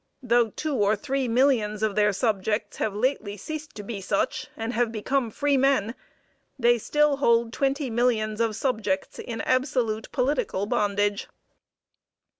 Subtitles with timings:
[0.23, 4.73] Though two or three millions of their subjects have lately ceased to be such, and
[4.73, 5.93] have become freemen,
[6.57, 11.27] they still hold twenty millions of subjects in absolute political bondage.